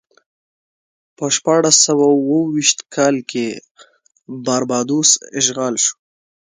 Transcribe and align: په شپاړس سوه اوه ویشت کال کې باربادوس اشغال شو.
په 1.17 1.25
شپاړس 1.35 1.75
سوه 1.87 2.05
اوه 2.17 2.39
ویشت 2.53 2.79
کال 2.95 3.15
کې 3.31 3.47
باربادوس 4.45 5.09
اشغال 5.39 5.75
شو. 5.83 5.95